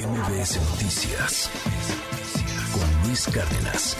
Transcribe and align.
MBS 0.00 0.58
Noticias 0.70 1.50
con 2.72 3.06
Luis 3.06 3.26
Cárdenas. 3.26 3.96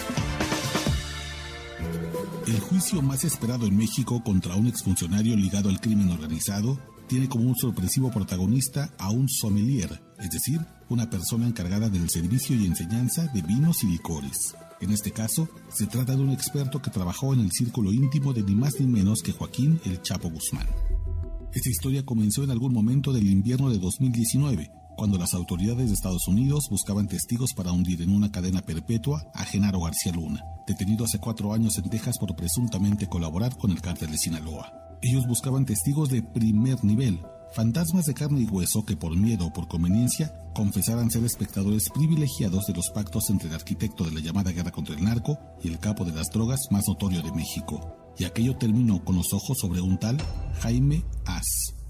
El 2.47 2.59
juicio 2.59 3.03
más 3.03 3.23
esperado 3.23 3.67
en 3.67 3.77
México 3.77 4.23
contra 4.23 4.55
un 4.55 4.65
exfuncionario 4.65 5.35
ligado 5.35 5.69
al 5.69 5.79
crimen 5.79 6.09
organizado 6.09 6.79
tiene 7.07 7.29
como 7.29 7.47
un 7.47 7.55
sorpresivo 7.55 8.09
protagonista 8.09 8.89
a 8.97 9.11
un 9.11 9.29
sommelier, 9.29 10.01
es 10.17 10.31
decir, 10.31 10.59
una 10.89 11.07
persona 11.07 11.45
encargada 11.45 11.87
del 11.87 12.09
servicio 12.09 12.55
y 12.55 12.65
enseñanza 12.65 13.27
de 13.27 13.43
vinos 13.43 13.83
y 13.83 13.87
licores. 13.87 14.55
En 14.79 14.89
este 14.89 15.11
caso, 15.11 15.49
se 15.69 15.85
trata 15.85 16.15
de 16.15 16.23
un 16.23 16.31
experto 16.31 16.81
que 16.81 16.89
trabajó 16.89 17.35
en 17.35 17.41
el 17.41 17.51
círculo 17.51 17.93
íntimo 17.93 18.33
de 18.33 18.41
ni 18.41 18.55
más 18.55 18.79
ni 18.79 18.87
menos 18.87 19.21
que 19.21 19.33
Joaquín 19.33 19.79
El 19.85 20.01
Chapo 20.01 20.31
Guzmán. 20.31 20.65
Esta 21.53 21.69
historia 21.69 22.03
comenzó 22.03 22.43
en 22.43 22.49
algún 22.49 22.73
momento 22.73 23.13
del 23.13 23.27
invierno 23.29 23.69
de 23.69 23.77
2019, 23.77 24.71
cuando 24.95 25.17
las 25.17 25.33
autoridades 25.33 25.87
de 25.87 25.93
Estados 25.93 26.27
Unidos 26.27 26.67
buscaban 26.69 27.07
testigos 27.07 27.53
para 27.53 27.71
hundir 27.71 28.01
en 28.01 28.13
una 28.13 28.31
cadena 28.31 28.61
perpetua 28.61 29.25
a 29.33 29.43
Genaro 29.45 29.81
García 29.81 30.11
Luna, 30.11 30.43
detenido 30.67 31.05
hace 31.05 31.19
cuatro 31.19 31.53
años 31.53 31.77
en 31.77 31.89
Texas 31.89 32.17
por 32.19 32.35
presuntamente 32.35 33.07
colaborar 33.07 33.57
con 33.57 33.71
el 33.71 33.81
cártel 33.81 34.11
de 34.11 34.17
Sinaloa. 34.17 34.71
Ellos 35.01 35.27
buscaban 35.27 35.65
testigos 35.65 36.09
de 36.09 36.21
primer 36.21 36.83
nivel, 36.83 37.19
fantasmas 37.53 38.05
de 38.05 38.13
carne 38.13 38.41
y 38.41 38.45
hueso 38.45 38.85
que 38.85 38.95
por 38.95 39.15
miedo 39.17 39.47
o 39.47 39.53
por 39.53 39.67
conveniencia 39.67 40.33
confesaran 40.53 41.09
ser 41.09 41.23
espectadores 41.23 41.89
privilegiados 41.89 42.65
de 42.67 42.73
los 42.73 42.89
pactos 42.91 43.29
entre 43.29 43.49
el 43.49 43.55
arquitecto 43.55 44.03
de 44.03 44.11
la 44.11 44.19
llamada 44.19 44.51
guerra 44.51 44.71
contra 44.71 44.95
el 44.95 45.03
narco 45.03 45.37
y 45.63 45.69
el 45.69 45.79
capo 45.79 46.05
de 46.05 46.13
las 46.13 46.29
drogas 46.29 46.59
más 46.69 46.87
notorio 46.87 47.21
de 47.21 47.31
México. 47.31 47.95
Y 48.17 48.25
aquello 48.25 48.55
terminó 48.57 49.03
con 49.03 49.15
los 49.15 49.33
ojos 49.33 49.57
sobre 49.59 49.81
un 49.81 49.97
tal 49.97 50.17
Jaime 50.61 51.03
As. 51.25 51.80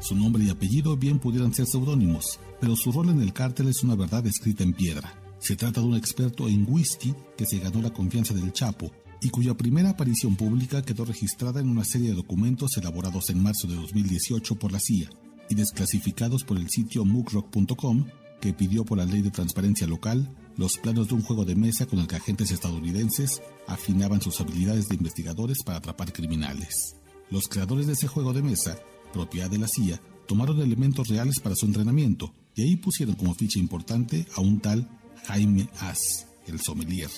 Su 0.00 0.16
nombre 0.16 0.44
y 0.44 0.50
apellido 0.50 0.96
bien 0.96 1.18
pudieran 1.18 1.54
ser 1.54 1.66
seudónimos, 1.66 2.40
pero 2.60 2.74
su 2.74 2.90
rol 2.90 3.10
en 3.10 3.20
el 3.20 3.32
cártel 3.32 3.68
es 3.68 3.82
una 3.84 3.94
verdad 3.94 4.26
escrita 4.26 4.64
en 4.64 4.72
piedra. 4.72 5.14
Se 5.38 5.56
trata 5.56 5.80
de 5.80 5.86
un 5.86 5.96
experto 5.96 6.48
en 6.48 6.66
whisky 6.68 7.14
que 7.36 7.46
se 7.46 7.58
ganó 7.58 7.82
la 7.82 7.92
confianza 7.92 8.34
del 8.34 8.52
Chapo 8.52 8.90
y 9.20 9.28
cuya 9.28 9.56
primera 9.56 9.90
aparición 9.90 10.36
pública 10.36 10.82
quedó 10.82 11.04
registrada 11.04 11.60
en 11.60 11.68
una 11.68 11.84
serie 11.84 12.10
de 12.10 12.16
documentos 12.16 12.76
elaborados 12.76 13.28
en 13.30 13.42
marzo 13.42 13.68
de 13.68 13.74
2018 13.76 14.56
por 14.56 14.72
la 14.72 14.80
CIA 14.80 15.10
y 15.50 15.54
desclasificados 15.54 16.44
por 16.44 16.56
el 16.56 16.70
sitio 16.70 17.04
muckrock.com 17.04 18.06
que 18.40 18.54
pidió 18.54 18.84
por 18.84 18.98
la 18.98 19.04
ley 19.04 19.20
de 19.20 19.30
transparencia 19.30 19.86
local 19.86 20.34
los 20.56 20.78
planos 20.78 21.08
de 21.08 21.14
un 21.14 21.22
juego 21.22 21.44
de 21.44 21.56
mesa 21.56 21.86
con 21.86 21.98
el 21.98 22.06
que 22.06 22.16
agentes 22.16 22.50
estadounidenses 22.50 23.42
afinaban 23.66 24.22
sus 24.22 24.40
habilidades 24.40 24.88
de 24.88 24.96
investigadores 24.96 25.62
para 25.64 25.78
atrapar 25.78 26.12
criminales. 26.12 26.96
Los 27.30 27.48
creadores 27.48 27.86
de 27.86 27.92
ese 27.92 28.08
juego 28.08 28.32
de 28.32 28.42
mesa, 28.42 28.78
propiedad 29.12 29.50
de 29.50 29.58
la 29.58 29.68
CIA, 29.68 30.00
tomaron 30.26 30.60
elementos 30.60 31.08
reales 31.08 31.40
para 31.40 31.56
su 31.56 31.66
entrenamiento 31.66 32.32
y 32.54 32.62
ahí 32.62 32.76
pusieron 32.76 33.14
como 33.14 33.34
ficha 33.34 33.58
importante 33.58 34.26
a 34.36 34.40
un 34.40 34.60
tal 34.60 34.88
Jaime 35.26 35.68
As, 35.80 36.26
el 36.46 36.60
sommelier, 36.60 37.10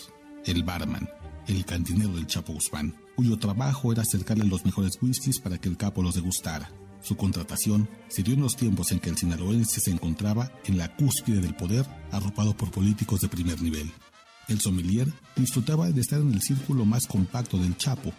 el 0.44 0.62
barman, 0.62 1.08
el 1.46 1.64
cantinero 1.64 2.14
del 2.14 2.26
Chapo 2.26 2.52
Guzmán, 2.52 2.94
cuyo 3.16 3.38
trabajo 3.38 3.92
era 3.92 4.02
acercarle 4.02 4.44
los 4.44 4.64
mejores 4.64 4.98
whiskies 5.00 5.40
para 5.40 5.58
que 5.58 5.68
el 5.68 5.76
capo 5.76 6.02
los 6.02 6.14
degustara. 6.14 6.70
Su 7.02 7.16
contratación 7.16 7.88
se 8.08 8.22
dio 8.22 8.34
en 8.34 8.42
los 8.42 8.56
tiempos 8.56 8.92
en 8.92 9.00
que 9.00 9.10
el 9.10 9.16
sinaloense 9.16 9.80
se 9.80 9.90
encontraba 9.90 10.52
en 10.64 10.78
la 10.78 10.94
cúspide 10.94 11.40
del 11.40 11.56
poder, 11.56 11.84
arropado 12.12 12.56
por 12.56 12.70
políticos 12.70 13.20
de 13.20 13.28
primer 13.28 13.60
nivel. 13.60 13.90
El 14.48 14.60
sommelier 14.60 15.12
disfrutaba 15.36 15.90
de 15.90 16.00
estar 16.00 16.20
en 16.20 16.32
el 16.32 16.42
círculo 16.42 16.84
más 16.84 17.06
compacto 17.06 17.58
del 17.58 17.76
Chapo. 17.76 18.12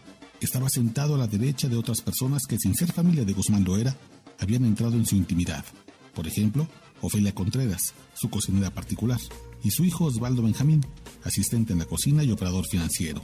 Estaba 0.44 0.70
sentado 0.70 1.16
a 1.16 1.18
la 1.18 1.26
derecha 1.26 1.70
de 1.70 1.78
otras 1.78 2.02
personas 2.02 2.44
que, 2.46 2.60
sin 2.60 2.76
ser 2.76 2.92
familia 2.92 3.24
de 3.24 3.32
Guzmán 3.32 3.64
Loera, 3.64 3.96
habían 4.40 4.66
entrado 4.66 4.96
en 4.96 5.06
su 5.06 5.16
intimidad. 5.16 5.64
Por 6.14 6.28
ejemplo, 6.28 6.68
Ofelia 7.00 7.34
Contreras, 7.34 7.94
su 8.14 8.30
cocinera 8.30 8.70
particular, 8.70 9.22
y 9.64 9.72
su 9.72 9.86
hijo 9.86 10.04
Osvaldo 10.04 10.44
Benjamín, 10.44 10.86
asistente 11.24 11.72
en 11.72 11.80
la 11.80 11.86
cocina 11.86 12.26
y 12.26 12.32
operador 12.32 12.66
financiero. 12.68 13.24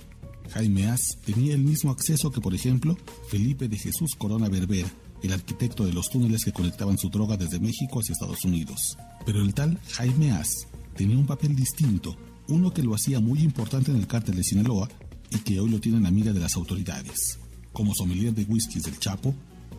Jaime 0.54 0.88
As 0.88 1.02
tenía 1.26 1.54
el 1.54 1.62
mismo 1.62 1.92
acceso 1.92 2.32
que, 2.32 2.40
por 2.40 2.56
ejemplo, 2.56 2.98
Felipe 3.28 3.68
de 3.68 3.78
Jesús 3.78 4.16
Corona 4.18 4.48
Berbera, 4.48 4.90
el 5.22 5.34
arquitecto 5.34 5.86
de 5.86 5.92
los 5.92 6.10
túneles 6.10 6.46
que 6.46 6.54
conectaban 6.54 6.98
su 6.98 7.10
droga 7.10 7.36
desde 7.36 7.60
México 7.60 8.00
hacia 8.00 8.14
Estados 8.14 8.46
Unidos. 8.46 8.98
Pero 9.26 9.42
el 9.42 9.54
tal 9.54 9.78
Jaime 9.92 10.32
As 10.32 10.70
tenía 10.96 11.18
un 11.18 11.28
papel 11.28 11.54
distinto, 11.54 12.16
uno 12.48 12.74
que 12.74 12.82
lo 12.82 12.96
hacía 12.96 13.20
muy 13.20 13.40
importante 13.42 13.92
en 13.92 13.98
el 13.98 14.08
cártel 14.08 14.38
de 14.38 14.44
Sinaloa 14.44 14.88
y 15.32 15.40
que 15.40 15.60
hoy 15.60 15.70
lo 15.70 15.80
tienen 15.80 16.06
amiga 16.06 16.34
de 16.34 16.40
las 16.40 16.56
autoridades. 16.56 17.40
Como 17.74 17.94
sommelier 17.94 18.34
de 18.34 18.44
whiskies 18.44 18.84
del 18.84 19.00
Chapo, 19.00 19.34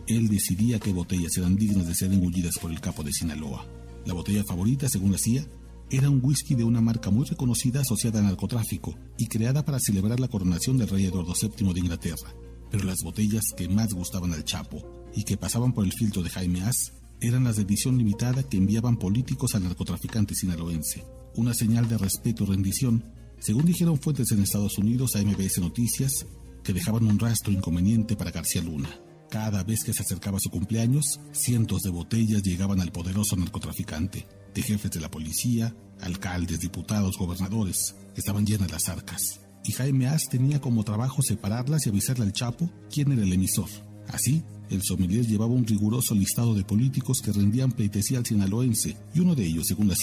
él 0.07 0.27
decidía 0.27 0.79
qué 0.79 0.91
botellas 0.91 1.37
eran 1.37 1.55
dignas 1.55 1.87
de 1.87 1.95
ser 1.95 2.11
engullidas 2.11 2.55
por 2.61 2.71
el 2.71 2.79
capo 2.79 3.03
de 3.03 3.11
Sinaloa. 3.11 3.65
La 4.05 4.13
botella 4.13 4.43
favorita, 4.43 4.89
según 4.89 5.11
la 5.11 5.17
CIA, 5.17 5.45
era 5.89 6.09
un 6.09 6.21
whisky 6.23 6.55
de 6.55 6.63
una 6.63 6.81
marca 6.81 7.09
muy 7.09 7.25
reconocida 7.25 7.81
asociada 7.81 8.19
al 8.19 8.25
narcotráfico 8.25 8.95
y 9.17 9.27
creada 9.27 9.65
para 9.65 9.79
celebrar 9.79 10.19
la 10.19 10.29
coronación 10.29 10.77
del 10.77 10.87
rey 10.87 11.05
Eduardo 11.05 11.33
VII 11.39 11.73
de 11.73 11.79
Inglaterra. 11.79 12.33
Pero 12.71 12.85
las 12.85 13.01
botellas 13.03 13.43
que 13.55 13.67
más 13.67 13.93
gustaban 13.93 14.31
al 14.33 14.45
Chapo 14.45 14.81
y 15.13 15.23
que 15.23 15.35
pasaban 15.35 15.73
por 15.73 15.83
el 15.83 15.91
filtro 15.91 16.23
de 16.23 16.29
Jaime 16.29 16.61
As 16.63 16.93
eran 17.19 17.43
las 17.43 17.57
de 17.57 17.63
edición 17.63 17.97
limitada 17.97 18.43
que 18.43 18.57
enviaban 18.57 18.97
políticos 18.97 19.53
al 19.53 19.63
narcotraficante 19.63 20.33
sinaloense. 20.33 21.03
Una 21.35 21.53
señal 21.53 21.87
de 21.87 21.97
respeto 21.97 22.45
y 22.45 22.47
rendición, 22.47 23.03
según 23.41 23.65
dijeron 23.65 23.99
fuentes 23.99 24.31
en 24.31 24.41
Estados 24.41 24.77
Unidos 24.77 25.15
a 25.15 25.21
MBS 25.23 25.59
Noticias, 25.59 26.27
que 26.63 26.73
dejaban 26.73 27.05
un 27.05 27.17
rastro 27.17 27.51
inconveniente 27.51 28.15
para 28.15 28.29
García 28.29 28.61
Luna. 28.61 28.89
Cada 29.31 29.63
vez 29.63 29.83
que 29.83 29.93
se 29.93 30.03
acercaba 30.03 30.39
su 30.39 30.51
cumpleaños, 30.51 31.19
cientos 31.31 31.81
de 31.81 31.89
botellas 31.89 32.43
llegaban 32.43 32.81
al 32.81 32.91
poderoso 32.91 33.35
narcotraficante, 33.35 34.27
de 34.53 34.61
jefes 34.61 34.91
de 34.91 34.99
la 34.99 35.09
policía, 35.09 35.75
alcaldes, 36.01 36.59
diputados, 36.59 37.17
gobernadores. 37.17 37.95
Estaban 38.15 38.45
llenas 38.45 38.71
las 38.71 38.89
arcas. 38.89 39.39
Y 39.63 39.71
Jaime 39.71 40.07
As 40.07 40.29
tenía 40.29 40.61
como 40.61 40.83
trabajo 40.83 41.23
separarlas 41.23 41.85
y 41.85 41.89
avisarle 41.89 42.25
al 42.25 42.33
Chapo 42.33 42.69
quién 42.91 43.11
era 43.11 43.23
el 43.23 43.33
emisor. 43.33 43.69
Así, 44.07 44.43
el 44.69 44.83
sommelier 44.83 45.25
llevaba 45.25 45.53
un 45.53 45.65
riguroso 45.65 46.13
listado 46.13 46.53
de 46.53 46.63
políticos 46.63 47.21
que 47.23 47.31
rendían 47.31 47.71
pleitesía 47.71 48.19
al 48.19 48.25
sinaloense, 48.25 48.97
y 49.15 49.19
uno 49.19 49.33
de 49.33 49.45
ellos, 49.45 49.65
según 49.67 49.87
la 49.87 49.95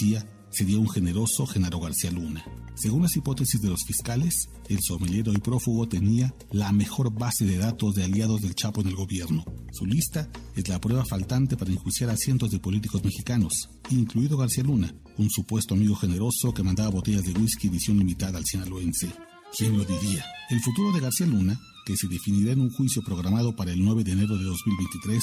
sería 0.51 0.79
un 0.79 0.89
generoso 0.89 1.45
Genaro 1.45 1.79
García 1.79 2.11
Luna. 2.11 2.43
Según 2.75 3.03
las 3.03 3.15
hipótesis 3.15 3.61
de 3.61 3.69
los 3.69 3.83
fiscales, 3.85 4.49
el 4.69 4.79
sommelier 4.81 5.27
hoy 5.29 5.37
prófugo 5.37 5.87
tenía 5.87 6.33
la 6.51 6.71
mejor 6.71 7.13
base 7.13 7.45
de 7.45 7.57
datos 7.57 7.95
de 7.95 8.03
aliados 8.03 8.41
del 8.41 8.55
Chapo 8.55 8.81
en 8.81 8.87
el 8.87 8.95
gobierno. 8.95 9.43
Su 9.71 9.85
lista 9.85 10.29
es 10.55 10.67
la 10.69 10.79
prueba 10.79 11.03
faltante 11.05 11.57
para 11.57 11.71
enjuiciar 11.71 12.09
a 12.09 12.17
cientos 12.17 12.51
de 12.51 12.59
políticos 12.59 13.03
mexicanos, 13.03 13.69
incluido 13.89 14.37
García 14.37 14.63
Luna, 14.63 14.93
un 15.17 15.29
supuesto 15.29 15.73
amigo 15.73 15.95
generoso 15.95 16.53
que 16.53 16.63
mandaba 16.63 16.89
botellas 16.89 17.25
de 17.25 17.33
whisky 17.33 17.67
edición 17.67 17.97
limitada 17.97 18.37
al 18.37 18.45
sinaloense. 18.45 19.09
¿Quién 19.57 19.77
lo 19.77 19.83
diría? 19.83 20.23
El 20.49 20.61
futuro 20.61 20.91
de 20.91 21.01
García 21.01 21.27
Luna, 21.27 21.59
que 21.85 21.97
se 21.97 22.07
definirá 22.07 22.53
en 22.53 22.61
un 22.61 22.71
juicio 22.71 23.01
programado 23.03 23.55
para 23.55 23.71
el 23.71 23.83
9 23.83 24.03
de 24.03 24.11
enero 24.11 24.37
de 24.37 24.43
2023, 24.45 25.21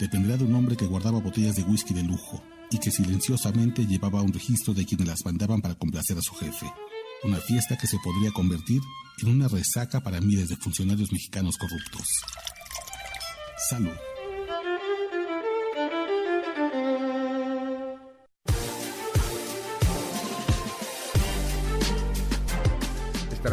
dependerá 0.00 0.36
de 0.36 0.44
un 0.44 0.54
hombre 0.54 0.76
que 0.76 0.86
guardaba 0.86 1.20
botellas 1.20 1.56
de 1.56 1.62
whisky 1.62 1.94
de 1.94 2.02
lujo 2.02 2.42
y 2.70 2.78
que 2.78 2.90
silenciosamente 2.90 3.86
llevaba 3.86 4.22
un 4.22 4.32
registro 4.32 4.74
de 4.74 4.84
quienes 4.84 5.06
las 5.06 5.24
mandaban 5.24 5.60
para 5.60 5.74
complacer 5.74 6.18
a 6.18 6.22
su 6.22 6.34
jefe. 6.34 6.66
Una 7.22 7.38
fiesta 7.38 7.76
que 7.76 7.86
se 7.86 7.98
podría 8.02 8.30
convertir 8.32 8.80
en 9.22 9.28
una 9.28 9.48
resaca 9.48 10.00
para 10.00 10.20
miles 10.20 10.48
de 10.48 10.56
funcionarios 10.56 11.12
mexicanos 11.12 11.56
corruptos. 11.56 12.06
Salud. 13.70 14.15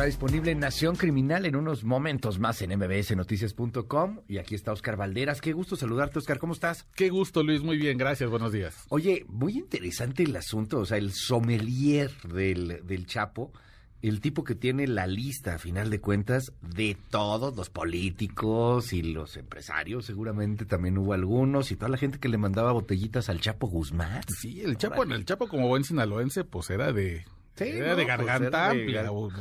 Estará 0.03 0.17
disponible 0.17 0.51
en 0.51 0.59
Nación 0.59 0.97
Criminal 0.97 1.45
en 1.45 1.55
unos 1.55 1.85
momentos 1.85 2.37
más 2.37 2.61
en 2.61 2.77
mbsnoticias.com. 2.77 4.19
Y 4.27 4.37
aquí 4.37 4.53
está 4.53 4.73
Oscar 4.73 4.97
Valderas. 4.97 5.39
Qué 5.39 5.53
gusto 5.53 5.77
saludarte, 5.77 6.19
Oscar. 6.19 6.39
¿Cómo 6.39 6.51
estás? 6.51 6.85
Qué 6.93 7.09
gusto, 7.09 7.41
Luis. 7.41 7.63
Muy 7.63 7.77
bien, 7.77 7.97
gracias. 7.97 8.29
Buenos 8.29 8.51
días. 8.51 8.83
Oye, 8.89 9.23
muy 9.29 9.53
interesante 9.53 10.23
el 10.23 10.35
asunto. 10.35 10.79
O 10.79 10.85
sea, 10.85 10.97
el 10.97 11.13
sommelier 11.13 12.11
del, 12.23 12.85
del 12.85 13.05
Chapo, 13.05 13.53
el 14.01 14.19
tipo 14.19 14.43
que 14.43 14.55
tiene 14.55 14.87
la 14.87 15.07
lista, 15.07 15.55
a 15.55 15.57
final 15.57 15.89
de 15.89 16.01
cuentas, 16.01 16.51
de 16.59 16.97
todos 17.09 17.55
los 17.55 17.69
políticos 17.69 18.91
y 18.91 19.03
los 19.03 19.37
empresarios. 19.37 20.03
Seguramente 20.05 20.65
también 20.65 20.97
hubo 20.97 21.13
algunos 21.13 21.71
y 21.71 21.77
toda 21.77 21.87
la 21.87 21.97
gente 21.97 22.19
que 22.19 22.27
le 22.27 22.37
mandaba 22.37 22.73
botellitas 22.73 23.29
al 23.29 23.39
Chapo 23.39 23.67
Guzmán. 23.67 24.23
Sí, 24.27 24.59
el 24.59 24.75
Chapo, 24.77 25.03
el 25.03 25.23
Chapo 25.23 25.47
como 25.47 25.69
buen 25.69 25.85
sinaloense, 25.85 26.43
pues 26.43 26.69
era 26.71 26.91
de 26.91 27.23
Sí, 27.55 27.65
era 27.65 27.89
no, 27.91 27.95
de 27.95 28.05
pues, 28.05 28.07
garganta 28.07 28.47
era 28.47 28.73
de- 28.73 28.81
amplia. 28.81 29.11
o- 29.11 29.31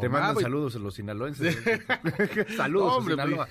Te 0.00 0.08
mandan 0.08 0.36
saludos 0.40 0.74
a 0.76 0.78
los 0.78 0.94
sinaloenses. 0.94 1.56
saludos, 2.56 2.94
Hombre, 2.96 3.14
a 3.14 3.24
Sinaloa. 3.26 3.48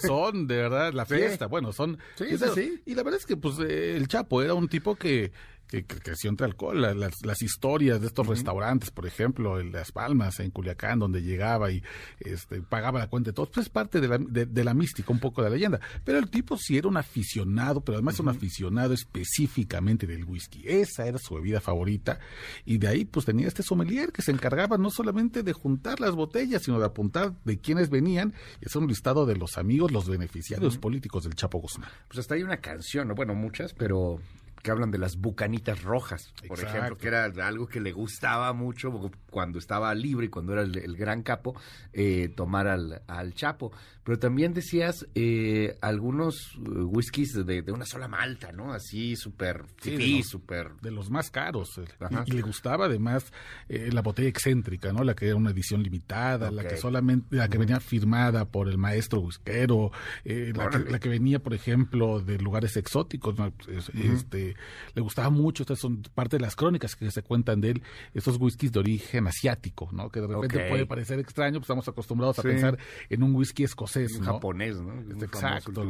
son 0.00 0.46
de 0.46 0.56
verdad 0.56 0.92
la 0.92 1.04
Sí. 1.06 1.14
fiesta. 1.14 1.46
Bueno, 1.46 1.72
son. 1.72 1.98
Sí, 2.16 2.24
eso- 2.28 2.54
sí, 2.54 2.62
sí. 2.62 2.82
Y 2.86 2.94
la 2.94 3.02
verdad 3.02 3.18
es 3.20 3.26
que, 3.26 3.36
pues, 3.36 3.58
eh, 3.60 3.96
el 3.96 4.06
Chapo 4.08 4.42
era 4.42 4.54
un 4.54 4.68
tipo 4.68 4.96
que 4.96 5.32
que, 5.68 5.84
que 5.84 5.98
creció 5.98 6.30
entre 6.30 6.46
alcohol. 6.46 6.80
La- 6.80 6.94
Las, 6.94 7.14
las 7.24 7.42
historias 7.42 8.00
de 8.00 8.06
estos 8.08 8.26
restaurantes, 8.26 8.90
por 8.90 9.06
ejemplo, 9.06 9.60
en 9.60 9.70
Las 9.72 9.92
Palmas, 9.92 10.40
en 10.40 10.50
Culiacán, 10.50 10.98
donde 10.98 11.22
llegaba 11.22 11.70
y 11.70 11.82
este, 12.20 12.60
pagaba 12.62 12.98
la 12.98 13.08
cuenta 13.08 13.30
de 13.30 13.34
todos, 13.34 13.50
pues 13.50 13.66
es 13.66 13.70
parte 13.72 14.00
de 14.00 14.08
la, 14.08 14.18
de, 14.18 14.46
de 14.46 14.64
la 14.64 14.74
mística, 14.74 15.12
un 15.12 15.20
poco 15.20 15.42
de 15.42 15.50
la 15.50 15.54
leyenda. 15.56 15.80
Pero 16.04 16.18
el 16.18 16.28
tipo 16.30 16.56
sí 16.56 16.76
era 16.78 16.88
un 16.88 16.96
aficionado, 16.96 17.80
pero 17.82 17.96
además 17.98 18.18
un 18.20 18.28
aficionado 18.28 18.94
específicamente 18.94 20.06
del 20.06 20.24
whisky. 20.24 20.62
Esa 20.66 21.06
era 21.06 21.18
su 21.18 21.34
bebida 21.34 21.60
favorita. 21.60 22.18
Y 22.64 22.78
de 22.78 22.88
ahí, 22.88 23.04
pues 23.04 23.26
tenía 23.26 23.46
este 23.46 23.62
sommelier 23.62 24.12
que 24.12 24.22
se 24.22 24.30
encargaba 24.32 24.78
no 24.78 24.90
solamente 24.90 25.42
de 25.42 25.52
juntar 25.52 26.00
las 26.00 26.12
botellas, 26.14 26.62
sino 26.62 26.78
de 26.78 26.86
apuntar 26.86 27.34
de 27.44 27.58
quiénes 27.58 27.90
venían 27.90 28.34
y 28.60 28.66
hacer 28.66 28.80
un 28.82 28.88
listado 28.88 29.26
de 29.26 29.36
los 29.36 29.58
amigos, 29.58 29.92
los 29.92 30.08
beneficiarios 30.08 30.78
políticos 30.78 31.24
del 31.24 31.34
Chapo 31.34 31.58
Guzmán. 31.58 31.90
Pues 32.08 32.20
hasta 32.20 32.34
hay 32.34 32.42
una 32.42 32.58
canción, 32.58 33.08
¿no? 33.08 33.14
bueno, 33.14 33.34
muchas, 33.34 33.74
pero 33.74 34.18
que 34.62 34.70
hablan 34.70 34.90
de 34.90 34.98
las 34.98 35.16
bucanitas 35.16 35.82
rojas, 35.82 36.32
por 36.46 36.58
Exacto. 36.58 36.76
ejemplo, 36.78 36.96
que 36.98 37.08
era 37.08 37.24
algo 37.46 37.66
que 37.66 37.80
le 37.80 37.92
gustaba 37.92 38.52
mucho 38.52 38.90
cuando 39.30 39.58
estaba 39.58 39.94
libre 39.94 40.26
y 40.26 40.28
cuando 40.28 40.52
era 40.52 40.62
el, 40.62 40.76
el 40.78 40.96
gran 40.96 41.22
capo, 41.22 41.54
eh, 41.92 42.28
tomar 42.34 42.66
al, 42.66 43.02
al 43.06 43.34
Chapo. 43.34 43.72
Pero 44.04 44.18
también 44.18 44.54
decías 44.54 45.06
eh, 45.14 45.76
algunos 45.82 46.34
eh, 46.56 46.60
whiskies 46.82 47.34
de, 47.44 47.60
de 47.62 47.72
una 47.72 47.84
sola 47.84 48.08
malta, 48.08 48.52
¿no? 48.52 48.72
Así 48.72 49.16
súper 49.16 49.64
Sí, 49.82 49.90
fifí, 49.92 50.10
de 50.12 50.16
los- 50.18 50.28
súper... 50.28 50.70
de 50.80 50.90
los 50.90 51.10
más 51.10 51.30
caros. 51.30 51.76
eh, 51.78 51.84
Ajá. 52.00 52.24
Y, 52.26 52.32
le 52.32 52.40
gustaba 52.42 52.86
además 52.86 53.30
eh, 53.68 53.90
la 53.92 54.00
botella 54.00 54.28
excéntrica, 54.28 54.92
¿no? 54.94 55.04
La 55.04 55.14
que 55.14 55.26
era 55.26 55.36
una 55.36 55.50
edición 55.50 55.82
limitada, 55.82 56.50
la 56.50 56.66
que 56.66 56.78
solamente, 56.78 57.36
la 57.36 57.48
que 57.48 57.58
venía 57.58 57.80
firmada 57.80 58.46
por 58.46 58.68
el 58.68 58.78
maestro 58.78 59.20
whiskero, 59.20 59.92
eh, 60.24 60.52
la, 60.56 60.70
que, 60.70 60.78
la 60.90 60.98
que 60.98 61.08
venía, 61.10 61.38
por 61.40 61.52
ejemplo, 61.52 62.20
de 62.20 62.38
lugares 62.38 62.76
exóticos, 62.78 63.36
¿no? 63.38 63.52
Es- 63.68 63.90
este, 63.90 64.56
le 64.94 65.02
gustaba 65.02 65.30
mucho, 65.30 65.62
estas 65.62 65.78
son 65.78 66.02
parte 66.14 66.36
de 66.36 66.42
las 66.42 66.56
crónicas 66.56 66.96
que 66.96 67.10
se 67.10 67.22
cuentan 67.22 67.60
de 67.60 67.70
él, 67.70 67.82
esos 68.14 68.36
whiskies 68.38 68.72
de 68.72 68.80
origen 68.80 69.26
asiático, 69.26 69.88
¿no? 69.92 70.08
Que 70.10 70.20
de 70.20 70.26
repente 70.26 70.68
puede 70.68 70.86
parecer 70.86 71.18
extraño, 71.18 71.54
pues 71.54 71.64
estamos 71.64 71.88
acostumbrados 71.88 72.38
a 72.38 72.42
pensar 72.42 72.78
en 73.08 73.22
un 73.22 73.34
whisky 73.34 73.64
escocés, 73.64 74.14
un 74.14 74.24
¿no? 74.24 74.34
japonés, 74.34 74.80
¿no? 74.80 75.00
Exacto. 75.22 75.84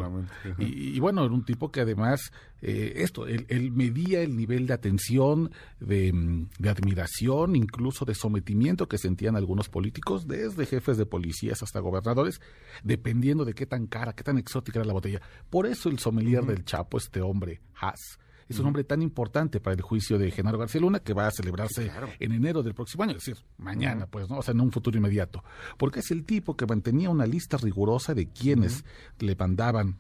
Y, 0.59 0.97
y 0.97 1.01
bueno, 1.01 1.25
era 1.25 1.35
un 1.35 1.45
tipo 1.45 1.71
que 1.71 1.81
además, 1.81 2.33
eh, 2.63 2.95
esto, 2.97 3.27
él, 3.27 3.47
él 3.49 3.71
medía 3.71 4.21
el 4.23 4.37
nivel 4.37 4.67
de 4.67 4.75
atención, 4.75 5.51
de, 5.81 6.13
mm, 6.13 6.49
de 6.59 6.69
admiración, 6.71 7.57
incluso 7.57 8.05
de 8.05 8.15
sometimiento 8.15 8.89
que 8.89 8.99
sentían 8.99 9.37
algunos 9.37 9.69
políticos, 9.69 10.27
desde 10.27 10.67
jefes 10.67 10.97
de 10.97 11.07
policías 11.07 11.63
hasta 11.63 11.81
gobernadores, 11.81 12.41
dependiendo 12.83 13.45
de 13.45 13.55
qué 13.55 13.67
tan 13.67 13.87
cara, 13.87 14.13
qué 14.13 14.25
tan 14.25 14.39
exótica 14.39 14.81
era 14.81 14.87
la 14.87 14.93
botella. 14.93 15.21
Por 15.51 15.67
eso 15.67 15.89
el 15.89 15.99
sommelier 15.99 16.45
del 16.45 16.65
Chapo, 16.65 16.99
este 16.99 17.21
hombre, 17.21 17.61
Haas, 17.81 18.19
es 18.49 18.59
un 18.59 18.67
hombre 18.67 18.85
tan 18.85 19.03
importante 19.03 19.61
para 19.61 19.75
el 19.75 19.83
juicio 19.83 20.19
de 20.19 20.31
Genaro 20.31 20.59
García 20.59 20.81
Luna 20.81 21.01
que 21.01 21.13
va 21.13 21.27
a 21.27 21.31
celebrarse 21.31 21.85
Sí, 21.85 21.89
claro. 21.91 22.09
en 22.19 22.33
enero 22.33 22.63
del 22.63 22.75
próximo 22.75 23.03
año, 23.05 23.13
es 23.13 23.25
decir, 23.25 23.37
mañana, 23.59 24.07
pues, 24.07 24.29
¿no? 24.31 24.39
O 24.39 24.43
sea, 24.43 24.53
en 24.53 24.61
un 24.61 24.73
futuro 24.73 24.97
inmediato. 24.97 25.45
Porque 25.77 26.01
es 26.01 26.11
el 26.11 26.25
tipo 26.25 26.57
que 26.57 26.67
mantenía 26.67 27.11
una 27.11 27.27
lista 27.27 27.57
rigurosa 27.59 28.15
de 28.15 28.27
quienes 28.31 28.85
le 29.19 29.37
mandaban 29.37 29.97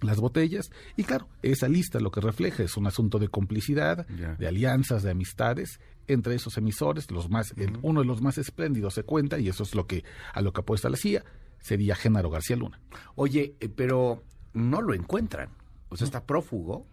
las 0.00 0.18
botellas 0.18 0.70
y 0.96 1.04
claro, 1.04 1.28
esa 1.42 1.68
lista 1.68 2.00
lo 2.00 2.10
que 2.10 2.20
refleja 2.20 2.64
es 2.64 2.76
un 2.76 2.88
asunto 2.88 3.20
de 3.20 3.28
complicidad, 3.28 4.04
de 4.08 4.48
alianzas, 4.48 5.04
de 5.04 5.10
amistades 5.12 5.78
entre 6.08 6.34
esos 6.34 6.56
emisores, 6.58 7.08
los 7.12 7.30
más 7.30 7.54
el- 7.56 7.78
uno 7.82 8.00
de 8.00 8.06
los 8.06 8.20
más 8.20 8.36
espléndidos 8.36 8.94
se 8.94 9.04
cuenta 9.04 9.38
y 9.38 9.48
eso 9.48 9.62
es 9.62 9.76
lo 9.76 9.86
que 9.86 10.02
a 10.34 10.40
lo 10.42 10.52
que 10.52 10.62
apuesta 10.62 10.88
la 10.90 10.96
CIA 10.96 11.24
sería 11.60 11.94
Genaro 11.94 12.30
García 12.30 12.56
Luna. 12.56 12.80
Oye, 13.14 13.54
eh, 13.60 13.68
pero 13.68 14.24
no 14.54 14.82
lo 14.82 14.92
encuentran. 14.94 15.50
O 15.88 15.96
sea, 15.96 16.04
está 16.06 16.24
prófugo. 16.26 16.88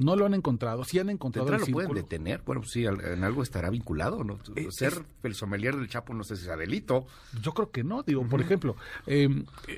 No 0.00 0.16
lo 0.16 0.26
han 0.26 0.34
encontrado, 0.34 0.82
sí 0.84 0.98
han 0.98 1.08
¿De 1.08 1.12
encontrado 1.12 1.52
el 1.52 1.60
lo 1.60 1.66
pueden 1.66 1.92
detener? 1.94 2.42
Bueno, 2.46 2.62
pues 2.62 2.72
sí, 2.72 2.84
en 2.86 3.22
algo 3.24 3.42
estará 3.42 3.70
vinculado, 3.70 4.24
¿no? 4.24 4.38
Eh, 4.56 4.66
Ser 4.70 4.92
es- 4.92 5.02
el 5.22 5.34
sommelier 5.34 5.76
del 5.76 5.88
Chapo 5.88 6.14
no 6.14 6.24
sé 6.24 6.36
si 6.36 6.44
sea 6.44 6.56
delito. 6.56 7.06
Yo 7.42 7.52
creo 7.52 7.70
que 7.70 7.84
no, 7.84 8.02
digo, 8.02 8.26
por 8.26 8.40
ejemplo, 8.40 8.76
eh, 9.06 9.28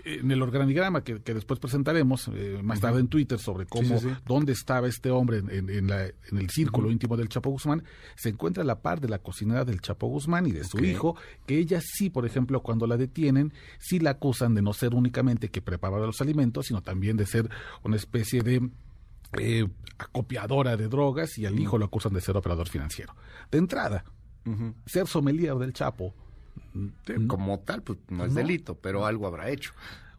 en 0.04 0.30
el 0.30 0.42
organigrama 0.42 1.02
que, 1.02 1.20
que 1.20 1.34
después 1.34 1.58
presentaremos 1.58 2.28
eh, 2.34 2.60
más 2.62 2.80
tarde 2.80 3.00
en 3.00 3.08
Twitter 3.08 3.38
sobre 3.38 3.66
cómo, 3.66 3.98
sí, 3.98 4.08
sí. 4.08 4.14
dónde 4.26 4.52
estaba 4.52 4.86
este 4.88 5.10
hombre 5.10 5.38
en, 5.38 5.50
en- 5.50 5.70
en 5.70 5.86
la- 5.88 6.06
en 6.06 6.38
el 6.38 6.48
círculo 6.50 6.90
íntimo 6.90 7.16
del 7.16 7.28
Chapo 7.28 7.50
Guzmán, 7.50 7.82
se 8.14 8.28
encuentra 8.28 8.64
la 8.64 8.80
par 8.80 9.00
de 9.00 9.08
la 9.08 9.18
cocinera 9.18 9.64
del 9.64 9.80
Chapo 9.80 10.06
Guzmán 10.06 10.46
y 10.46 10.52
de 10.52 10.64
su 10.64 10.78
hijo, 10.84 11.16
que 11.46 11.58
ella 11.58 11.80
sí, 11.82 12.10
por 12.10 12.26
ejemplo, 12.26 12.60
cuando 12.62 12.86
la 12.86 12.96
detienen, 12.96 13.52
sí 13.80 13.98
la 13.98 14.10
acusan 14.10 14.54
de 14.54 14.62
no 14.62 14.72
ser 14.72 14.94
únicamente 14.94 15.48
que 15.48 15.60
preparaba 15.62 16.06
los 16.06 16.20
alimentos, 16.20 16.66
sino 16.66 16.80
también 16.80 17.16
de 17.16 17.26
ser 17.26 17.50
una 17.82 17.96
especie 17.96 18.42
de 18.42 18.70
eh, 19.38 19.66
acopiadora 19.98 20.76
de 20.76 20.88
drogas 20.88 21.38
y 21.38 21.46
al 21.46 21.58
hijo 21.58 21.78
lo 21.78 21.84
acusan 21.86 22.12
de 22.12 22.20
ser 22.20 22.36
operador 22.36 22.68
financiero. 22.68 23.14
De 23.50 23.58
entrada, 23.58 24.04
ser 24.86 25.06
sommelier 25.06 25.54
del 25.56 25.72
Chapo 25.72 26.14
Como 27.28 27.60
tal, 27.60 27.82
pues 27.82 27.98
no 28.08 28.24
es 28.24 28.32
No. 28.32 28.38
delito, 28.40 28.74
pero 28.74 29.06
algo 29.06 29.26
habrá 29.26 29.50
hecho. 29.50 29.72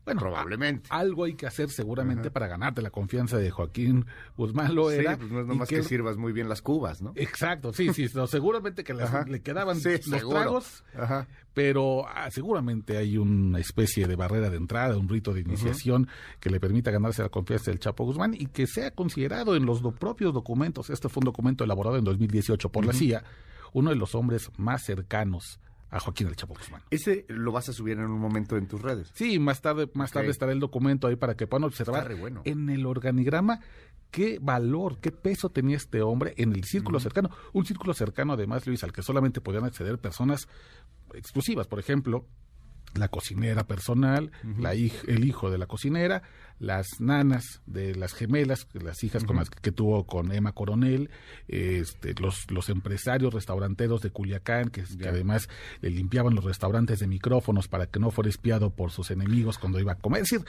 Bueno, 0.06 0.20
probablemente. 0.20 0.88
a- 0.90 0.98
algo 1.00 1.24
hay 1.24 1.34
que 1.36 1.46
hacer 1.48 1.70
seguramente 1.70 2.30
para 2.32 2.48
ganarte 2.48 2.82
la 2.82 2.90
confianza 2.92 3.38
de 3.38 3.50
Joaquín 3.52 4.06
Guzmán 4.36 4.76
Loera. 4.76 5.14
sí, 5.14 5.18
pues 5.20 5.32
no 5.32 5.40
es 5.42 5.48
nomás 5.48 5.70
que... 5.70 5.82
sirvas 5.84 6.18
muy 6.18 6.34
bien 6.34 6.50
las 6.50 6.62
cubas, 6.62 7.02
¿no? 7.02 7.14
Exacto, 7.16 7.72
sí, 7.74 7.94
sí, 7.94 8.08
no, 8.14 8.28
seguramente 8.28 8.84
que 8.84 8.94
las- 8.94 9.28
le 9.30 9.42
quedaban 9.42 9.80
Sí, 9.80 9.90
los 10.08 10.20
seguro. 10.20 10.40
tragos, 10.40 10.84
Ajá. 10.98 11.28
pero 11.54 12.06
ah, 12.08 12.30
seguramente 12.32 12.98
hay 12.98 13.18
una 13.18 13.60
especie 13.60 14.06
de 14.08 14.16
barrera 14.16 14.50
de 14.50 14.58
entrada, 14.58 14.98
un 14.98 15.08
rito 15.08 15.34
de 15.34 15.42
iniciación 15.42 16.08
que 16.40 16.50
le 16.50 16.60
permita 16.60 16.92
ganarse 16.92 17.22
la 17.22 17.30
confianza 17.30 17.72
del 17.72 17.80
Chapo 17.80 18.04
Guzmán 18.04 18.34
y 18.34 18.48
que 18.48 18.68
sea 18.68 18.92
considerado 18.92 19.56
en 19.56 19.66
los 19.66 19.82
do- 19.82 19.92
propios 19.94 20.34
documentos, 20.34 20.90
este 20.90 21.08
fue 21.10 21.22
un 21.22 21.26
documento 21.26 21.64
elaborado 21.64 21.96
en 21.98 22.04
2018 22.04 22.70
por 22.70 22.86
la 22.86 22.92
CIA, 22.94 23.24
uno 23.72 23.90
de 23.90 23.96
los 23.96 24.16
hombres 24.16 24.52
más 24.58 24.84
cercanos 24.84 25.60
a 25.94 26.00
Joaquín 26.00 26.28
el 26.28 26.36
Chapo 26.36 26.56
Guzmán. 26.56 26.82
Ese 26.90 27.26
lo 27.28 27.52
vas 27.52 27.70
a 27.70 27.74
subir 27.74 28.00
en 28.00 28.06
un 28.06 28.20
momento 28.20 28.58
en 28.58 28.68
tus 28.68 28.82
redes. 28.82 29.12
Sí, 29.14 29.38
más 29.38 29.62
tarde, 29.62 29.90
más 29.94 30.12
tarde 30.12 30.30
estará 30.30 30.52
el 30.52 30.60
documento 30.60 31.08
ahí 31.08 31.16
para 31.16 31.36
que 31.36 31.46
puedan 31.46 31.66
observar 31.66 32.02
Está 32.02 32.10
re 32.10 32.16
bueno. 32.16 32.42
en 32.46 32.70
el 32.70 32.86
organigrama 32.88 33.60
qué 34.10 34.40
valor, 34.42 35.00
qué 35.00 35.12
peso 35.12 35.50
tenía 35.50 35.78
este 35.78 36.02
hombre 36.02 36.34
en 36.38 36.54
el 36.54 36.64
círculo 36.64 37.00
cercano. 37.00 37.30
Un 37.52 37.66
círculo 37.66 37.94
cercano, 37.94 38.34
además, 38.34 38.66
Luis, 38.66 38.84
al 38.84 38.92
que 38.92 39.04
solamente 39.04 39.40
podían 39.40 39.66
acceder 39.66 40.00
personas 40.00 40.48
exclusivas. 41.14 41.68
Por 41.68 41.80
ejemplo, 41.80 42.28
la 42.96 43.08
cocinera 43.08 43.66
personal, 43.66 44.32
la 44.60 44.74
hij- 44.76 44.94
el 45.08 45.26
hijo 45.26 45.50
de 45.50 45.58
la 45.58 45.66
cocinera, 45.66 46.22
las 46.60 46.88
nanas 47.00 47.62
de 47.66 47.96
las 47.96 48.14
gemelas, 48.14 48.68
las 48.74 49.04
hijas 49.04 49.24
con 49.24 49.36
las 49.38 49.50
que, 49.50 49.60
que 49.60 49.72
tuvo 49.72 50.06
con 50.06 50.32
Emma 50.32 50.52
Coronel, 50.54 51.10
este, 51.48 52.14
los, 52.16 52.50
los 52.52 52.70
empresarios 52.70 53.34
restauranteros 53.34 54.02
de 54.02 54.12
Culiacán, 54.12 54.70
que, 54.70 54.84
además 55.08 55.50
le 55.82 55.90
limpiaban 55.90 56.36
los 56.36 56.44
restaurantes 56.44 57.00
de 57.00 57.08
micrófonos 57.08 57.68
para 57.68 57.88
que 57.88 58.00
no 58.00 58.12
fuera 58.12 58.30
espiado 58.30 58.70
por 58.70 58.92
sus 58.92 59.12
enemigos 59.12 59.58
cuando 59.58 59.80
iba 59.80 59.94
a 59.94 59.98
comer. 59.98 60.22
Es 60.24 60.30
decir, 60.30 60.46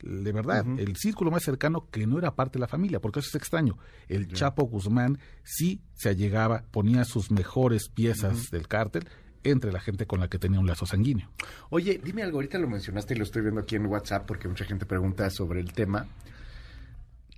de 0.00 0.30
verdad, 0.32 0.64
el 0.78 0.96
círculo 0.96 1.30
más 1.32 1.42
cercano 1.42 1.88
que 1.90 2.06
no 2.06 2.18
era 2.18 2.36
parte 2.36 2.54
de 2.58 2.60
la 2.60 2.68
familia, 2.68 3.00
porque 3.00 3.18
eso 3.20 3.28
es 3.30 3.34
extraño. 3.34 3.78
El 4.06 4.28
Chapo 4.28 4.62
Guzmán 4.64 5.18
sí 5.42 5.82
se 5.94 6.08
allegaba, 6.10 6.62
ponía 6.70 7.04
sus 7.04 7.30
mejores 7.32 7.88
piezas 7.88 8.50
del 8.50 8.68
cártel 8.68 9.08
entre 9.50 9.72
la 9.72 9.80
gente 9.80 10.06
con 10.06 10.20
la 10.20 10.28
que 10.28 10.38
tenía 10.38 10.60
un 10.60 10.66
lazo 10.66 10.86
sanguíneo. 10.86 11.28
Oye, 11.70 12.00
dime 12.02 12.22
algo, 12.22 12.38
ahorita 12.38 12.58
lo 12.58 12.68
mencionaste 12.68 13.14
y 13.14 13.18
lo 13.18 13.24
estoy 13.24 13.42
viendo 13.42 13.60
aquí 13.60 13.76
en 13.76 13.86
WhatsApp 13.86 14.26
porque 14.26 14.48
mucha 14.48 14.64
gente 14.64 14.86
pregunta 14.86 15.30
sobre 15.30 15.60
el 15.60 15.72
tema. 15.72 16.06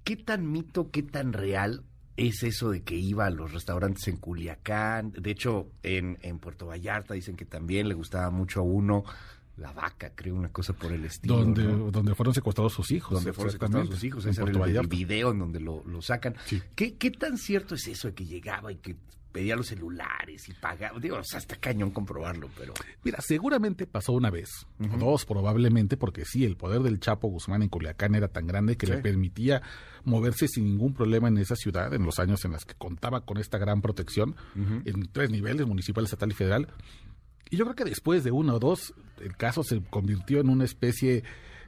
¿Qué 0.04 0.16
tan 0.16 0.50
mito, 0.50 0.90
qué 0.90 1.02
tan 1.02 1.32
real 1.32 1.84
es 2.16 2.42
eso 2.42 2.70
de 2.70 2.82
que 2.82 2.96
iba 2.96 3.26
a 3.26 3.30
los 3.30 3.52
restaurantes 3.52 4.08
en 4.08 4.16
Culiacán? 4.16 5.12
De 5.12 5.30
hecho, 5.30 5.68
en, 5.82 6.18
en 6.22 6.38
Puerto 6.38 6.66
Vallarta 6.66 7.14
dicen 7.14 7.36
que 7.36 7.44
también 7.44 7.88
le 7.88 7.94
gustaba 7.94 8.30
mucho 8.30 8.60
a 8.60 8.64
uno 8.64 9.04
la 9.60 9.72
vaca, 9.72 10.12
creo, 10.14 10.34
una 10.34 10.48
cosa 10.50 10.72
por 10.72 10.90
el 10.92 11.04
estilo. 11.04 11.36
donde, 11.36 11.64
¿no? 11.64 11.90
donde 11.90 12.14
fueron 12.14 12.34
secuestrados 12.34 12.72
sus 12.72 12.90
hijos. 12.90 13.12
donde 13.12 13.32
fueron 13.32 13.52
secuestrados 13.52 13.88
sus 13.90 14.02
hijos, 14.04 14.24
en 14.24 14.30
ese 14.30 14.40
era 14.40 14.46
Puerto 14.52 14.64
el, 14.64 14.70
el 14.70 14.76
Vallarta. 14.78 14.96
video 14.96 15.30
en 15.32 15.38
donde 15.38 15.60
lo, 15.60 15.84
lo 15.86 16.02
sacan. 16.02 16.34
Sí. 16.46 16.60
¿Qué, 16.74 16.94
¿Qué 16.96 17.10
tan 17.10 17.36
cierto 17.38 17.74
es 17.74 17.86
eso 17.86 18.08
de 18.08 18.14
que 18.14 18.24
llegaba 18.24 18.72
y 18.72 18.76
que 18.76 18.96
pedía 19.32 19.54
los 19.54 19.68
celulares 19.68 20.48
y 20.48 20.52
pagaba? 20.54 20.98
Digo, 20.98 21.16
o 21.18 21.22
sea, 21.24 21.38
está 21.38 21.54
cañón 21.56 21.90
comprobarlo, 21.90 22.48
pero... 22.58 22.72
Mira, 23.04 23.18
seguramente 23.20 23.86
pasó 23.86 24.12
una 24.12 24.30
vez, 24.30 24.48
o 24.80 24.96
dos 24.98 25.24
probablemente, 25.26 25.96
porque 25.96 26.24
sí, 26.24 26.44
el 26.44 26.56
poder 26.56 26.80
del 26.82 26.98
Chapo 26.98 27.28
Guzmán 27.28 27.62
en 27.62 27.68
Culiacán 27.68 28.14
era 28.16 28.28
tan 28.28 28.46
grande 28.46 28.76
que 28.76 28.86
Sí. 28.86 28.92
le 28.92 28.98
permitía 28.98 29.62
moverse 30.04 30.48
sin 30.48 30.64
ningún 30.64 30.94
problema 30.94 31.28
en 31.28 31.36
esa 31.38 31.54
ciudad, 31.54 31.92
en 31.94 32.04
los 32.04 32.18
años 32.18 32.44
en 32.44 32.52
los 32.52 32.64
que 32.64 32.74
contaba 32.74 33.20
con 33.26 33.36
esta 33.36 33.58
gran 33.58 33.82
protección, 33.82 34.34
en 34.56 35.08
tres 35.12 35.30
niveles, 35.30 35.66
municipal, 35.66 36.02
estatal 36.04 36.30
y 36.30 36.34
federal. 36.34 36.68
Y 37.48 37.56
yo 37.56 37.64
creo 37.64 37.76
que 37.76 37.84
después 37.84 38.24
de 38.24 38.30
uno 38.30 38.54
o 38.54 38.58
dos, 38.58 38.94
el 39.20 39.36
caso 39.36 39.62
se 39.62 39.80
convirtió 39.82 40.40
en 40.40 40.50
una 40.50 40.64
especie 40.64 41.24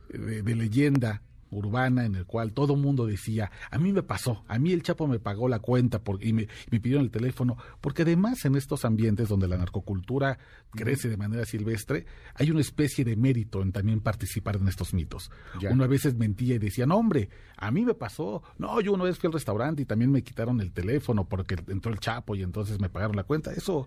de, 0.09 0.43
de 0.43 0.55
leyenda 0.55 1.23
urbana 1.53 2.05
en 2.05 2.15
el 2.15 2.27
cual 2.27 2.53
todo 2.53 2.77
mundo 2.77 3.07
decía, 3.07 3.51
a 3.71 3.79
mí 3.79 3.93
me 3.93 4.03
pasó, 4.03 4.45
a 4.49 4.59
mí 4.59 4.73
el 4.73 4.83
Chapo 4.83 5.07
me 5.07 5.19
pagó 5.19 5.49
la 5.49 5.61
cuenta 5.61 6.03
por, 6.03 6.23
y, 6.25 6.33
me, 6.33 6.49
me 6.71 6.81
pidieron 6.81 7.05
el 7.05 7.11
teléfono, 7.11 7.57
porque 7.81 8.03
además 8.03 8.45
en 8.45 8.57
estos 8.57 8.85
ambientes 8.85 9.29
donde 9.29 9.49
la 9.49 9.57
narcocultura 9.57 10.39
crece 10.71 11.09
de 11.09 11.17
manera 11.17 11.45
silvestre, 11.45 12.07
hay 12.35 12.51
una 12.51 12.61
especie 12.61 13.05
de 13.05 13.17
mérito 13.17 13.63
en 13.63 13.73
también 13.73 14.01
participar 14.01 14.57
en 14.57 14.69
estos 14.69 14.95
mitos. 14.95 15.31
Uno 15.71 15.85
a 15.85 15.87
veces 15.87 16.17
mentía 16.17 16.55
y 16.55 16.59
decía, 16.59 16.87
no 16.87 16.97
hombre, 16.97 17.29
a 17.57 17.71
mí 17.71 17.85
me 17.85 17.95
pasó, 17.95 18.43
no, 18.59 18.81
yo 18.81 18.93
una 18.93 19.05
vez 19.05 19.19
fui 19.19 19.29
al 19.29 19.33
restaurante 19.33 19.83
y 19.83 19.85
también 19.85 20.11
me 20.11 20.23
quitaron 20.23 20.61
el 20.61 20.73
teléfono 20.73 21.29
porque 21.29 21.57
entró 21.69 21.93
el 21.93 22.01
Chapo 22.01 22.35
y 22.35 22.43
entonces 22.43 22.81
me 22.81 22.89
pagaron 22.89 23.17
la 23.17 23.25
cuenta. 23.25 23.53
Eso, 23.53 23.87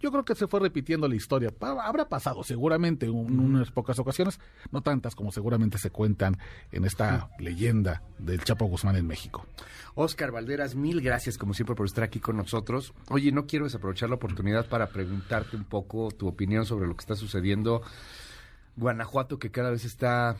yo 0.00 0.10
creo 0.10 0.24
que 0.24 0.34
se 0.34 0.46
fue 0.46 0.60
repitiendo 0.60 1.08
la 1.08 1.14
historia. 1.14 1.52
Habrá 1.60 2.08
pasado 2.08 2.42
seguramente 2.42 3.06
en 3.06 3.12
unas 3.12 3.70
pocas 3.70 3.98
ocasiones, 3.98 4.40
no 4.70 4.82
tantas 4.82 5.14
como 5.14 5.32
seguramente 5.32 5.78
se 5.78 5.90
cuentan 5.90 6.38
en 6.70 6.84
esta 6.84 7.01
leyenda 7.38 8.02
del 8.18 8.42
Chapo 8.44 8.66
Guzmán 8.66 8.96
en 8.96 9.06
México. 9.06 9.46
Oscar 9.94 10.30
Valderas, 10.30 10.74
mil 10.74 11.00
gracias 11.00 11.36
como 11.36 11.54
siempre 11.54 11.74
por 11.74 11.86
estar 11.86 12.04
aquí 12.04 12.18
con 12.18 12.36
nosotros. 12.36 12.94
Oye, 13.08 13.32
no 13.32 13.46
quiero 13.46 13.66
desaprovechar 13.66 14.08
la 14.08 14.16
oportunidad 14.16 14.68
para 14.68 14.86
preguntarte 14.86 15.56
un 15.56 15.64
poco 15.64 16.10
tu 16.10 16.28
opinión 16.28 16.64
sobre 16.64 16.86
lo 16.86 16.94
que 16.94 17.02
está 17.02 17.14
sucediendo. 17.14 17.82
Guanajuato 18.76 19.38
que 19.38 19.50
cada 19.50 19.70
vez 19.70 19.84
está 19.84 20.36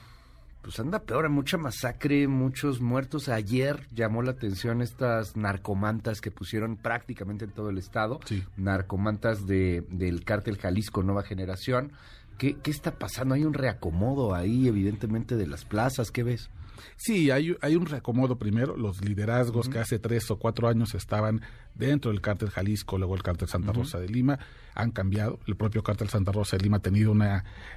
pues 0.62 0.78
anda 0.78 1.00
peor, 1.00 1.24
hay 1.24 1.30
mucha 1.30 1.58
masacre, 1.58 2.28
muchos 2.28 2.80
muertos. 2.80 3.28
Ayer 3.28 3.86
llamó 3.92 4.22
la 4.22 4.30
atención 4.30 4.80
estas 4.80 5.36
narcomantas 5.36 6.20
que 6.20 6.30
pusieron 6.30 6.76
prácticamente 6.76 7.44
en 7.44 7.50
todo 7.50 7.70
el 7.70 7.78
estado, 7.78 8.20
narcomantas 8.56 9.46
de, 9.46 9.84
del 9.90 10.24
cártel 10.24 10.58
Jalisco 10.58 11.02
Nueva 11.02 11.24
Generación. 11.24 11.92
¿Qué, 12.38 12.56
¿Qué 12.62 12.70
está 12.70 12.98
pasando? 12.98 13.34
Hay 13.34 13.44
un 13.44 13.54
reacomodo 13.54 14.34
ahí, 14.34 14.68
evidentemente, 14.68 15.36
de 15.36 15.46
las 15.46 15.64
plazas. 15.64 16.10
¿Qué 16.10 16.22
ves? 16.22 16.50
Sí, 16.96 17.30
hay, 17.30 17.56
hay 17.60 17.76
un 17.76 17.86
reacomodo 17.86 18.36
primero. 18.36 18.76
Los 18.76 19.04
liderazgos 19.04 19.68
que 19.68 19.78
hace 19.78 19.98
tres 19.98 20.30
o 20.30 20.38
cuatro 20.38 20.68
años 20.68 20.94
estaban 20.94 21.42
dentro 21.74 22.10
del 22.10 22.20
cártel 22.20 22.50
Jalisco, 22.50 22.98
luego 22.98 23.14
el 23.14 23.22
cártel 23.22 23.48
Santa 23.48 23.72
Rosa 23.72 23.98
de 23.98 24.08
Lima, 24.08 24.38
han 24.74 24.90
cambiado. 24.90 25.40
El 25.46 25.56
propio 25.56 25.82
cártel 25.82 26.08
Santa 26.08 26.32
Rosa 26.32 26.56
de 26.56 26.64
Lima 26.64 26.78
ha 26.78 26.80
tenido 26.80 27.12
un 27.12 27.22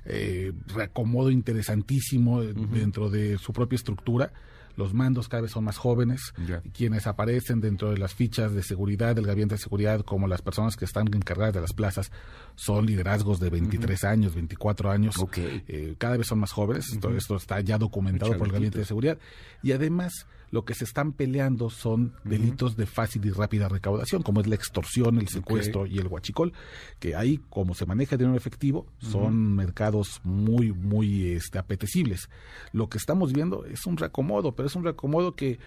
eh, 0.06 0.54
reacomodo 0.68 1.32
interesantísimo 1.32 2.42
dentro 2.42 3.10
de 3.10 3.38
su 3.38 3.54
propia 3.54 3.76
estructura 3.76 4.32
los 4.76 4.94
mandos 4.94 5.28
cada 5.28 5.42
vez 5.42 5.52
son 5.52 5.64
más 5.64 5.78
jóvenes, 5.78 6.34
quienes 6.74 7.08
aparecen 7.08 7.62
dentro 7.62 7.92
de 7.92 7.98
las 7.98 8.14
fichas 8.14 8.54
de 8.54 8.64
seguridad 8.64 9.16
del 9.16 9.26
gabinete 9.26 9.56
de 9.56 9.62
seguridad 9.62 10.02
como 10.02 10.28
las 10.28 10.42
personas 10.42 10.76
que 10.76 10.86
están 10.86 11.08
encargadas 11.14 11.54
de 11.54 11.62
las 11.62 11.74
plazas 11.74 12.12
son 12.56 12.86
liderazgos 12.86 13.40
de 13.40 13.50
23 13.50 14.04
años, 14.04 14.36
24 14.36 14.92
años, 14.92 15.16
eh, 15.36 15.96
cada 15.98 16.18
vez 16.18 16.28
son 16.28 16.40
más 16.40 16.52
jóvenes, 16.52 16.86
todo 17.00 17.16
esto 17.16 17.36
está 17.36 17.60
ya 17.62 17.78
documentado 17.78 18.38
por 18.38 18.48
el 18.48 18.54
gabinete 18.54 18.80
de 18.80 18.86
seguridad. 18.86 19.18
Y 19.64 19.72
además 19.72 20.26
lo 20.52 20.66
que 20.66 20.74
se 20.74 20.84
están 20.84 21.14
peleando 21.14 21.70
son 21.70 22.14
delitos 22.24 22.76
de 22.76 22.86
fácil 22.86 23.26
y 23.26 23.32
rápida 23.32 23.68
recaudación, 23.68 24.24
como 24.24 24.42
es 24.42 24.48
la 24.48 24.56
extorsión, 24.56 25.18
el 25.18 25.28
secuestro 25.28 25.86
y 25.86 25.98
el 25.98 26.08
huachicol, 26.08 26.54
que 27.00 27.16
ahí, 27.16 27.40
como 27.50 27.74
se 27.74 27.86
maneja 27.86 28.18
dinero 28.18 28.36
efectivo, 28.36 28.88
son 29.00 29.56
mercados 29.56 30.22
muy, 30.24 30.72
muy 30.72 31.32
este, 31.32 31.58
apetecibles. 31.58 32.30
Lo 32.72 32.90
que 32.90 32.98
estamos 32.98 33.34
viendo 33.34 33.66
es 33.66 33.86
un 33.86 33.98
reacomodo, 33.98 34.56
pero 34.56 34.68
es 34.68 34.76
un 34.76 34.84
reacomodo 34.84 35.36
que 35.36 35.60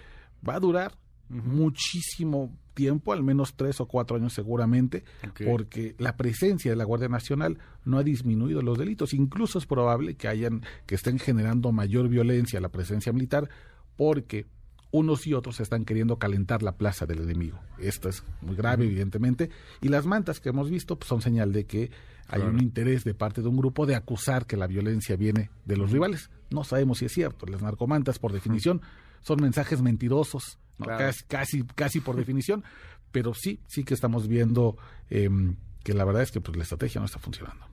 va 0.47 0.55
a 0.55 0.59
durar 0.59 0.97
muchísimo 1.29 2.57
tiempo, 2.73 3.13
al 3.13 3.23
menos 3.23 3.55
tres 3.55 3.79
o 3.81 3.87
cuatro 3.87 4.17
años 4.17 4.33
seguramente, 4.33 5.03
porque 5.45 5.95
la 5.97 6.17
presencia 6.17 6.71
de 6.71 6.77
la 6.77 6.85
Guardia 6.85 7.09
Nacional 7.09 7.59
no 7.85 7.97
ha 7.97 8.03
disminuido 8.03 8.61
los 8.61 8.77
delitos. 8.77 9.13
Incluso 9.13 9.59
es 9.59 9.65
probable 9.65 10.15
que 10.15 10.27
hayan, 10.27 10.63
que 10.85 10.95
estén 10.95 11.19
generando 11.19 11.71
mayor 11.71 12.09
violencia 12.09 12.59
la 12.59 12.69
presencia 12.69 13.13
militar, 13.13 13.49
porque 13.95 14.47
unos 14.91 15.27
y 15.27 15.33
otros 15.33 15.59
están 15.59 15.85
queriendo 15.85 16.17
calentar 16.17 16.63
la 16.63 16.73
plaza 16.73 17.05
del 17.05 17.21
enemigo. 17.21 17.59
Esto 17.77 18.09
es 18.09 18.23
muy 18.41 18.55
grave, 18.55 18.85
evidentemente, 18.85 19.49
y 19.81 19.89
las 19.89 20.05
mantas 20.05 20.39
que 20.39 20.49
hemos 20.49 20.69
visto 20.69 20.97
pues, 20.97 21.07
son 21.07 21.21
señal 21.21 21.51
de 21.51 21.65
que 21.65 21.91
hay 22.27 22.41
un 22.41 22.61
interés 22.61 23.03
de 23.03 23.13
parte 23.15 23.41
de 23.41 23.47
un 23.47 23.57
grupo 23.57 23.85
de 23.85 23.95
acusar 23.95 24.45
que 24.45 24.55
la 24.55 24.67
violencia 24.67 25.15
viene 25.15 25.49
de 25.65 25.77
los 25.77 25.91
rivales. 25.91 26.29
No 26.51 26.63
sabemos 26.63 26.99
si 26.99 27.05
es 27.05 27.11
cierto. 27.11 27.47
Las 27.47 27.61
narcomantas, 27.61 28.19
por 28.19 28.33
definición, 28.33 28.81
son 29.21 29.41
mensajes 29.41 29.81
mentirosos, 29.81 30.59
casi, 30.77 31.23
casi, 31.25 31.63
casi 31.63 31.99
por 32.01 32.15
definición, 32.15 32.63
pero 33.11 33.33
sí, 33.33 33.59
sí 33.67 33.83
que 33.83 33.95
estamos 33.95 34.27
viendo 34.27 34.77
em, 35.09 35.55
que 35.83 35.93
la 35.93 36.05
verdad 36.05 36.21
es 36.21 36.31
que 36.31 36.39
pues, 36.39 36.55
la 36.55 36.63
estrategia 36.63 36.99
no 36.99 37.05
está 37.05 37.19
funcionando. 37.19 37.65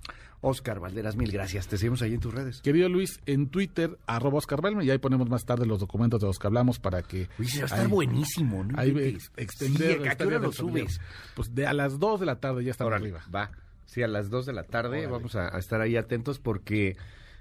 Oscar 0.46 0.78
Valderas, 0.78 1.16
mil 1.16 1.32
gracias. 1.32 1.66
Te 1.66 1.76
seguimos 1.76 2.02
ahí 2.02 2.14
en 2.14 2.20
tus 2.20 2.32
redes. 2.32 2.60
Querido 2.60 2.88
Luis, 2.88 3.18
en 3.26 3.48
Twitter, 3.48 3.98
arroba 4.06 4.38
Oscar 4.38 4.60
y 4.80 4.90
ahí 4.90 4.98
ponemos 4.98 5.28
más 5.28 5.44
tarde 5.44 5.66
los 5.66 5.80
documentos 5.80 6.20
de 6.20 6.28
los 6.28 6.38
que 6.38 6.46
hablamos 6.46 6.78
para 6.78 7.02
que... 7.02 7.28
Uy, 7.36 7.48
va 7.56 7.62
a 7.62 7.64
estar 7.64 7.88
buenísimo, 7.88 8.62
¿no? 8.62 8.78
Ahí 8.78 9.18
extender... 9.36 10.02
Sí, 10.02 10.08
¿A 10.08 10.14
qué 10.14 10.24
hora 10.24 10.38
lo 10.38 10.52
subes? 10.52 11.00
Pues 11.34 11.52
de 11.52 11.66
a 11.66 11.72
las 11.72 11.98
2 11.98 12.20
de 12.20 12.26
la 12.26 12.38
tarde 12.38 12.62
ya 12.62 12.70
está 12.70 12.84
arriba. 12.84 13.24
Va, 13.34 13.50
sí, 13.86 14.04
a 14.04 14.06
las 14.06 14.30
2 14.30 14.46
de 14.46 14.52
la 14.52 14.62
tarde 14.62 15.08
vamos 15.08 15.34
a, 15.34 15.48
estar 15.58 15.80
ahí 15.80 15.96
atentos 15.96 16.38
porque 16.38 16.96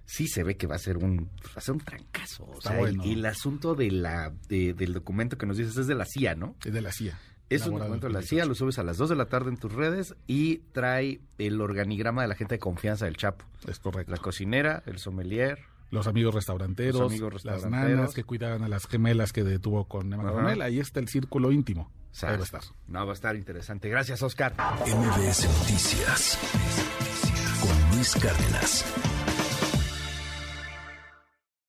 sí 0.05 0.27
se 0.27 0.43
ve 0.43 0.57
que 0.57 0.65
va 0.65 0.75
a 0.75 0.79
ser 0.79 0.97
un 0.97 1.29
va 1.45 1.57
a 1.57 1.61
ser 1.61 1.75
un 1.75 1.81
trancazo. 1.81 2.45
O 2.45 2.59
sea, 2.59 2.89
y, 2.89 3.13
el 3.13 3.25
asunto 3.27 3.75
de 3.75 3.91
la 3.91 4.33
del 4.49 4.93
documento 4.93 5.37
que 5.37 5.45
nos 5.45 5.57
dices 5.57 5.77
es 5.77 5.85
de 5.85 5.93
la 5.93 6.05
CIA, 6.05 6.33
¿no? 6.33 6.55
Es 6.65 6.73
de 6.73 6.81
la 6.81 6.91
CIA. 6.91 7.19
Es 7.49 7.65
un 7.67 7.77
documento 7.77 8.07
de 8.07 8.13
la 8.13 8.21
CIA, 8.21 8.45
lo 8.45 8.55
subes 8.55 8.79
a 8.79 8.83
las 8.83 8.97
2 8.97 9.09
de 9.09 9.15
la 9.15 9.25
tarde 9.25 9.49
en 9.49 9.57
tus 9.57 9.71
redes 9.71 10.15
y 10.27 10.57
trae 10.71 11.19
el 11.37 11.61
organigrama 11.61 12.23
de 12.23 12.27
la 12.27 12.35
gente 12.35 12.55
de 12.55 12.59
confianza 12.59 13.05
del 13.05 13.17
Chapo. 13.17 13.45
Es 13.67 13.79
correcto. 13.79 14.11
La 14.11 14.17
cocinera, 14.17 14.83
el 14.85 14.97
sommelier. 14.97 15.59
Los 15.91 16.07
amigos 16.07 16.33
restauranteros, 16.33 17.45
las 17.45 17.65
nanas 17.69 18.13
que 18.13 18.23
cuidaban 18.23 18.63
a 18.63 18.67
las 18.67 18.87
gemelas 18.87 19.31
que 19.31 19.43
detuvo 19.43 19.85
con 19.85 20.11
Emanuel. 20.11 20.61
Ahí 20.61 20.79
está 20.79 20.99
el 20.99 21.07
círculo 21.07 21.51
íntimo. 21.51 21.91
Ahí 22.23 22.35
va 22.35 22.41
a 22.41 22.43
estar. 22.43 22.61
No, 22.87 23.05
va 23.05 23.11
a 23.11 23.13
estar 23.13 23.35
interesante. 23.35 23.89
Gracias, 23.89 24.23
Oscar. 24.23 24.53
MBS 24.85 25.47
Noticias 25.59 26.39
con 27.61 27.95
Luis 27.95 28.13
Cárdenas. 28.15 29.14